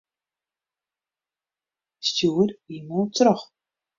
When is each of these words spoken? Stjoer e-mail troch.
Stjoer 2.07 2.49
e-mail 2.75 3.07
troch. 3.17 3.45